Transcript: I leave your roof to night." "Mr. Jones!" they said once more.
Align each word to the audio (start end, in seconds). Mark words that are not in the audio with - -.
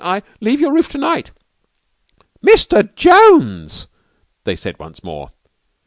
I 0.03 0.23
leave 0.39 0.59
your 0.59 0.73
roof 0.73 0.89
to 0.93 0.97
night." 0.97 1.29
"Mr. 2.43 2.91
Jones!" 2.95 3.85
they 4.45 4.55
said 4.55 4.79
once 4.79 5.03
more. 5.03 5.29